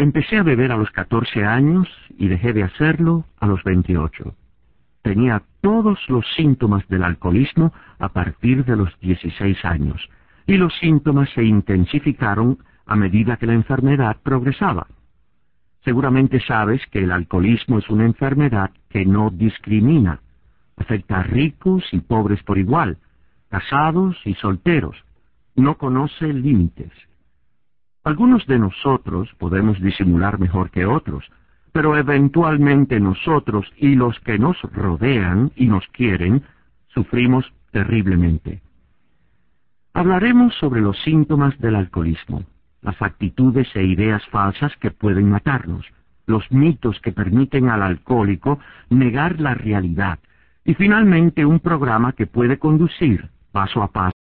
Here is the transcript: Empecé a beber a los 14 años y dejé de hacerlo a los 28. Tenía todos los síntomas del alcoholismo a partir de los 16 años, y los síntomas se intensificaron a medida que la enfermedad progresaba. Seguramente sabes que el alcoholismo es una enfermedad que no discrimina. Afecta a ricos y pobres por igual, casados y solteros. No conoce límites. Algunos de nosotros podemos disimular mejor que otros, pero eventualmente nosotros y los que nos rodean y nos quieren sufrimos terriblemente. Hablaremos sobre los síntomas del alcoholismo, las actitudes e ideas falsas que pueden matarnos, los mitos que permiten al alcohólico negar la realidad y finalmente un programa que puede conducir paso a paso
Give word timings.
Empecé 0.00 0.38
a 0.38 0.42
beber 0.42 0.72
a 0.72 0.78
los 0.78 0.90
14 0.92 1.44
años 1.44 1.86
y 2.16 2.28
dejé 2.28 2.54
de 2.54 2.62
hacerlo 2.62 3.26
a 3.38 3.46
los 3.46 3.62
28. 3.64 4.34
Tenía 5.02 5.42
todos 5.60 5.98
los 6.08 6.24
síntomas 6.36 6.88
del 6.88 7.04
alcoholismo 7.04 7.74
a 7.98 8.08
partir 8.08 8.64
de 8.64 8.76
los 8.76 8.98
16 9.00 9.62
años, 9.66 10.08
y 10.46 10.56
los 10.56 10.74
síntomas 10.78 11.28
se 11.34 11.44
intensificaron 11.44 12.60
a 12.86 12.96
medida 12.96 13.36
que 13.36 13.46
la 13.46 13.52
enfermedad 13.52 14.16
progresaba. 14.22 14.86
Seguramente 15.84 16.40
sabes 16.46 16.80
que 16.86 17.00
el 17.00 17.12
alcoholismo 17.12 17.78
es 17.78 17.90
una 17.90 18.06
enfermedad 18.06 18.70
que 18.88 19.04
no 19.04 19.28
discrimina. 19.28 20.20
Afecta 20.78 21.20
a 21.20 21.24
ricos 21.24 21.84
y 21.92 21.98
pobres 21.98 22.42
por 22.44 22.56
igual, 22.56 22.96
casados 23.50 24.16
y 24.24 24.32
solteros. 24.32 24.96
No 25.56 25.76
conoce 25.76 26.32
límites. 26.32 26.90
Algunos 28.02 28.46
de 28.46 28.58
nosotros 28.58 29.28
podemos 29.38 29.80
disimular 29.80 30.38
mejor 30.38 30.70
que 30.70 30.86
otros, 30.86 31.24
pero 31.72 31.96
eventualmente 31.96 32.98
nosotros 32.98 33.70
y 33.76 33.94
los 33.94 34.18
que 34.20 34.38
nos 34.38 34.60
rodean 34.72 35.52
y 35.54 35.66
nos 35.66 35.86
quieren 35.88 36.42
sufrimos 36.88 37.52
terriblemente. 37.70 38.62
Hablaremos 39.92 40.54
sobre 40.54 40.80
los 40.80 40.98
síntomas 41.02 41.58
del 41.58 41.76
alcoholismo, 41.76 42.44
las 42.80 43.00
actitudes 43.02 43.68
e 43.74 43.84
ideas 43.84 44.26
falsas 44.28 44.74
que 44.76 44.90
pueden 44.90 45.28
matarnos, 45.30 45.84
los 46.26 46.50
mitos 46.50 47.00
que 47.00 47.12
permiten 47.12 47.68
al 47.68 47.82
alcohólico 47.82 48.60
negar 48.88 49.40
la 49.40 49.54
realidad 49.54 50.18
y 50.64 50.74
finalmente 50.74 51.44
un 51.44 51.60
programa 51.60 52.12
que 52.12 52.26
puede 52.26 52.58
conducir 52.58 53.28
paso 53.52 53.82
a 53.82 53.88
paso 53.88 54.14